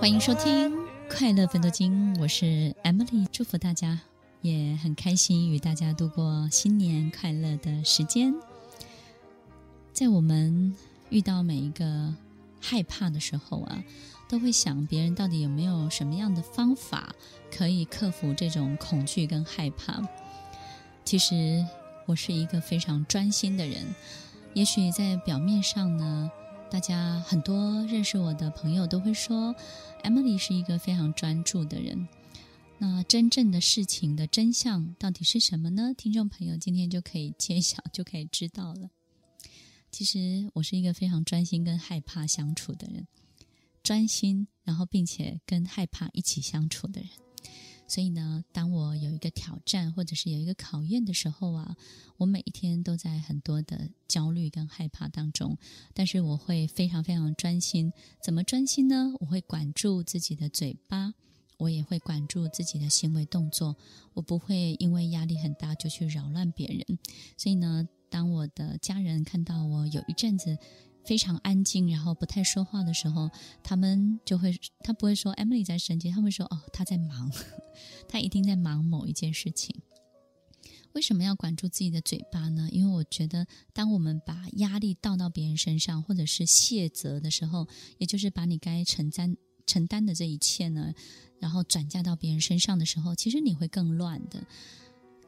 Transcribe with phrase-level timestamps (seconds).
[0.00, 0.72] 欢迎收听
[1.10, 4.00] 《快乐分多金》，我是 Emily，祝福大家，
[4.40, 8.34] 也很开心与大家度过新年快乐的时间。
[9.92, 10.74] 在我们
[11.10, 12.14] 遇到每一个
[12.62, 13.84] 害怕的时候啊，
[14.26, 17.14] 都会想别人到底有没有什么样的方法
[17.54, 20.02] 可以克服这种恐惧跟害怕。
[21.04, 21.62] 其实
[22.06, 23.94] 我是一个非常专心的人，
[24.54, 26.30] 也许在表面上呢。
[26.70, 29.52] 大家很多认识我的朋友都会说
[30.04, 32.08] ，Emily 是一个非常专注的人。
[32.78, 35.92] 那真正的事情的真相到底是什么呢？
[35.94, 38.88] 听众朋友今天就可以揭晓，就可以知道了。
[39.90, 43.08] 其实我是一个非常专心跟害怕相处的人，
[43.82, 47.10] 专心，然后并且跟害怕一起相处的人。
[47.90, 51.76] 所以呢，当我有一个挑战或者是有一个考验的时候啊，
[52.18, 55.58] 我每一天都在很多的焦虑跟害怕当中。
[55.92, 57.92] 但是我会非常非常专心。
[58.22, 59.12] 怎么专心呢？
[59.18, 61.14] 我会管住自己的嘴巴，
[61.58, 63.76] 我也会管住自己的行为动作。
[64.14, 66.96] 我不会因为压力很大就去扰乱别人。
[67.36, 70.56] 所以呢，当我的家人看到我有一阵子，
[71.04, 73.30] 非常安静，然后不太说话的时候，
[73.62, 77.30] 他们就会，他不会说 Emily 在生气，他会说哦，他在忙，
[78.08, 79.80] 他一定在忙某一件事情。
[80.92, 82.68] 为什么要管住自己的嘴巴呢？
[82.72, 90.92] 因为我觉得，当我们把压力倒到别人身上，或者是卸责的时候，也就是把你该承担承担的这一切呢，
[91.38, 94.44] 然后转嫁到别人身上的时候，其实你会更乱的。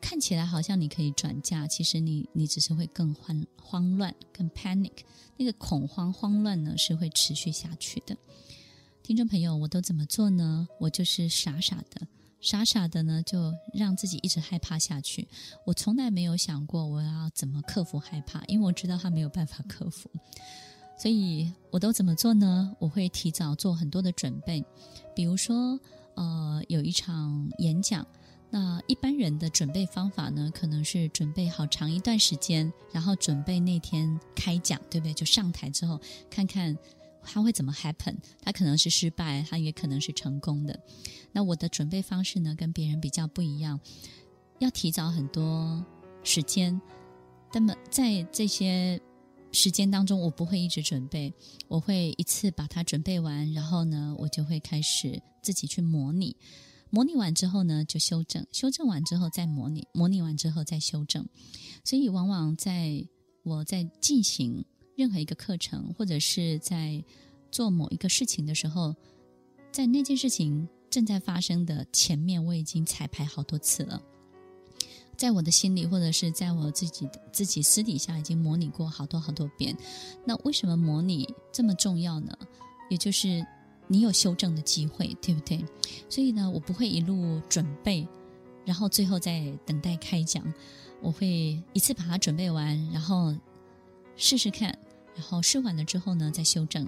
[0.00, 4.92] 看起来好像你可以转嫁，其实你你只是会更慌慌乱、更 panic，
[5.36, 8.16] 那个恐慌慌乱呢是会持续下去的。
[9.02, 10.68] 听众朋友，我都怎么做呢？
[10.78, 12.06] 我就是傻傻的，
[12.40, 15.26] 傻傻的呢就让自己一直害怕下去。
[15.66, 20.10] 我从来没有想过我要怎么克服害怕，因为我知道他没有办法克服。
[20.96, 22.74] 所以我都怎么做呢？
[22.78, 24.64] 我会提早做很多的准备，
[25.14, 25.78] 比如说
[26.14, 28.06] 呃有一场演讲。
[28.50, 35.12] 那一般人的准备方法呢，可能是准备好长一段时间，然后准备那天开讲，对不对？
[35.12, 36.00] 就上台之后，
[36.30, 36.76] 看看
[37.22, 40.80] 他会怎么 happen，他可能是失败，他也可能是成功的。
[41.30, 43.78] 那我的准备方式呢，跟别人比较不一样，
[44.60, 45.84] 要提早很多
[46.24, 46.80] 时间。
[47.52, 48.98] 那么在这些
[49.52, 51.32] 时间当中，我不会一直准备，
[51.66, 56.34] 我会一次把它准备完，然后呢，我就会开始自己去模拟。
[56.90, 61.26] 模拟完之后呢，就修正；修正完之后再模拟；模拟完之后再修正。
[61.84, 63.06] 所以，往往在
[63.42, 64.64] 我在进行
[64.96, 67.04] 任何一个课程，或者是在
[67.52, 68.94] 做某一个事情的时候，
[69.70, 74.02] 在那件事情正在发生的前面，我已经彩排好多次了。
[75.16, 79.76] 在我的心里，或者是在我自己自己私底下，已经模拟过好多好多遍。
[80.24, 82.36] 那为什么模拟这么重要呢？
[82.88, 83.44] 也就是。
[83.88, 85.64] 你有修正的机会，对不对？
[86.08, 88.06] 所以呢，我不会一路准备，
[88.64, 90.44] 然后最后再等待开讲。
[91.00, 93.34] 我会一次把它准备完，然后
[94.16, 94.76] 试试看，
[95.14, 96.86] 然后试完了之后呢，再修正，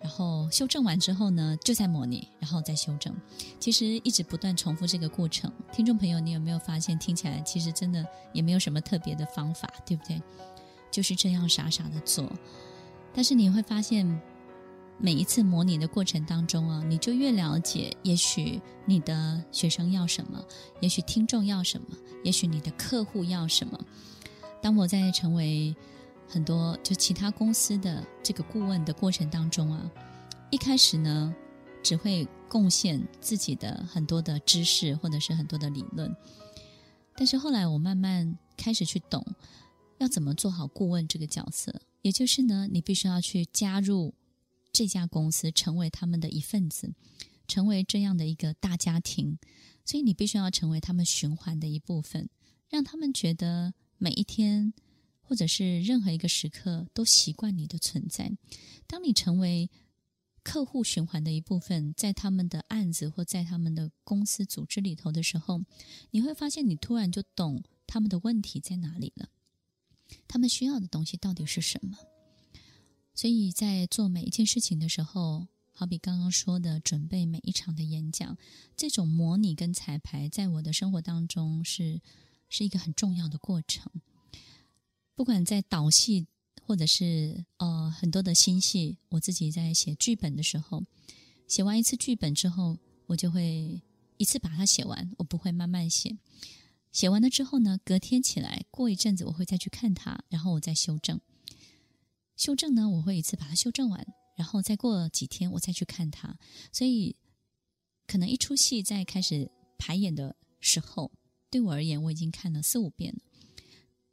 [0.00, 3.14] 然后修正完之后呢，就再模拟，然后再修正。
[3.58, 5.52] 其实一直不断重复这个过程。
[5.72, 10.22] 听众朋友，你有没有发现，听起来其实真的也没有什么特别的方法，对不对？
[10.90, 12.32] 就是这样傻傻的做，
[13.12, 14.20] 但是你会发现。
[15.02, 20.44] 每一次模拟的过程当中啊，你就越了解，也许你的学生要什么，
[20.80, 21.86] 也许听众要什么，
[22.22, 23.80] 也许你的客户要什么。
[24.60, 25.74] 当我在成为
[26.28, 29.90] 很多就其他公司的这个顾问的过程当中啊，
[30.50, 31.34] 一开始呢，
[31.82, 36.14] 只会贡献自己的很多的知识或者是很多的理论，
[37.16, 39.24] 但是后来我慢慢开始去懂，
[39.96, 44.12] 要怎么做好顾问这个角色，也就是呢，你必须要去加入。
[44.72, 46.94] 这家公司成为他们的一份子，
[47.48, 49.38] 成为这样的一个大家庭，
[49.84, 52.28] 所以你必须要成为他们循环的一部分，
[52.68, 54.72] 让他们觉得每一天
[55.20, 58.36] 或者是任何一个时刻都习惯你的存在。
[58.86, 59.70] 当你成为
[60.42, 65.60] 客户循环的一部分，在他们的案子或在他们的公司组织里头的时候，
[66.12, 69.28] 你会发现你突然就懂他们的问题在哪里了，
[70.26, 71.98] 他们需要的东西到底是什么。
[73.20, 78.38] 所以在做每一件事情的时候，好比刚刚说的，准备每一场的演讲，
[78.78, 82.00] 这种模拟跟彩排，在我的生活当中是
[82.48, 83.92] 是一个很重要的过程。
[85.14, 86.28] 不管在导戏，
[86.62, 90.82] 或者是呃很多的新戏，我自己在写剧本的时候，
[91.46, 93.82] 写完一次剧本之后，我就会
[94.16, 96.16] 一次把它写完，我不会慢慢写。
[96.90, 101.20] 写完了之后呢，隔天起来，过一阵子我会再去看它，然后我再修正。
[102.40, 106.38] 修正呢，我会一次把它修正完，然后再过几天我再去看它，
[106.72, 107.14] 所以
[108.06, 111.12] 可能一出戏在开始排演的时候，
[111.50, 113.20] 对我而言我已经看了四五遍了。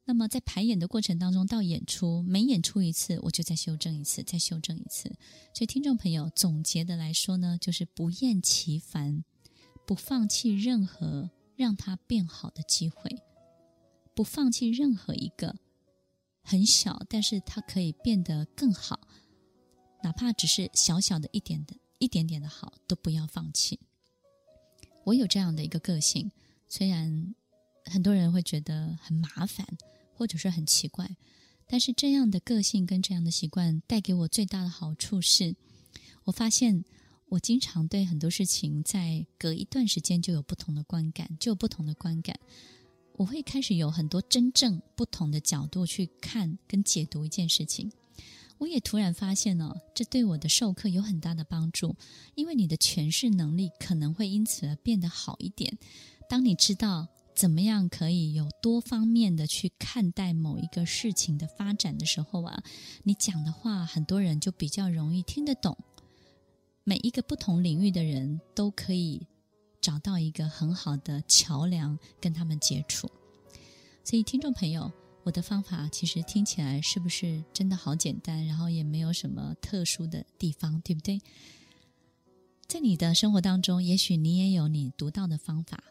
[0.03, 5.07] 那么在排演的过程当中，到演出每演出一次，我就再修正一次，再修正一次。
[5.53, 9.23] 所以听众朋友总结的来说呢，就是不厌其烦，
[9.85, 13.21] 不放弃任何让它变好的机会，
[14.13, 15.56] 不放弃任何一个
[16.49, 19.01] 很小，但是它可以变得更好。
[20.01, 23.81] 哪怕只是小小的一点的一点点的好，都不要放弃。
[25.03, 26.31] 我有这样的一个个性，
[26.69, 27.35] 虽然
[27.83, 29.67] 很多人会觉得很麻烦，
[30.13, 31.17] 或者是很奇怪，
[31.67, 35.53] 但是这样的个性跟这样的习惯带给我最大的好处是，
[36.23, 36.85] 我发现
[37.27, 42.39] 我经常对很多事情在隔一段时间就有不同的观感，就有不同的观感。
[43.17, 47.91] 我会开始有很多真正不同的角度去看跟解读一件事情。
[48.59, 51.95] 我也突然发现了，这对我的授课有很大的帮助，
[52.35, 55.77] 因为你的诠释能力可能会因此而变得好一点。
[56.29, 62.63] 当你知道怎么样可以有多方面的去看待某一个事情的发展的时候啊，
[63.03, 65.77] 你讲的话很多人就比较容易听得懂。
[66.83, 69.27] 每一个不同领域的人都可以
[69.81, 73.09] 找到一个很好的桥梁跟他们接触。
[74.03, 74.91] 所以，听众朋友。
[75.24, 78.45] 我的方法其实听起来是不是真的好简单？
[78.45, 81.19] 然后也没有什么特殊的地方，对不对？
[82.65, 85.83] 在你的生活当中，也许你也有你独到的方法，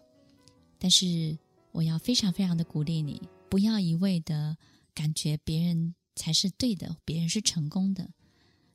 [0.78, 1.36] 但是
[1.72, 4.56] 我要非常非常的鼓励你，不要一味的
[4.94, 8.08] 感觉别人才是对的，别人是成功的。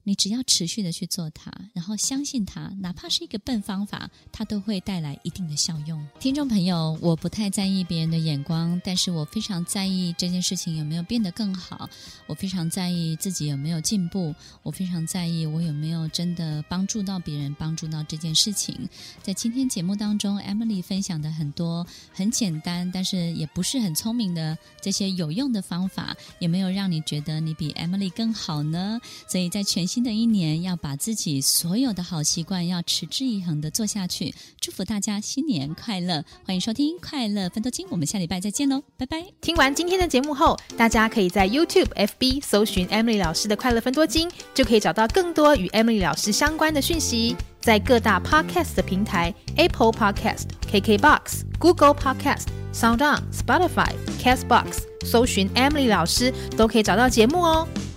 [0.04, 6.04] 你只要持续的去做它，然后相信它，哪怕是一个笨方法，它都会带来一定的效用。
[6.20, 11.90] 听众朋友，我不太在意别人的眼光，但是我非常在意这件事情有没有变得更好。
[12.28, 14.34] 我非常在意自己有没有进步，
[14.64, 18.90] 我非常在意我有没有真的帮助到别人，帮助到这件事情。
[19.22, 29.00] 在今天节目当中，Emily 分享的很多很简单，但是也不是很聪明的这些有用的方法，有没有让你觉得你比 Emily 更好呢？
[29.28, 34.34] 所以在全新的一年，要把自己所有的好习惯要持之以恒的做下去。
[34.58, 36.24] 祝福大家新年快乐！
[36.46, 39.26] 欢迎收听《快乐分多金》，我们下礼拜再见喽，拜拜！
[39.42, 47.36] 听完今天的节目后，大家可以在 YouTube、FB 搜寻 Emily 老师的《快乐分多金》，就可以找到更多与 Emily 老师相关的讯息。
[47.60, 53.92] 在各大 Podcast 的平台，Apple Podcast、KKBox、Google Podcast、SoundOn、Spotify、
[54.24, 57.68] Castbox，搜寻 Emily 老师都可以找到节目哦。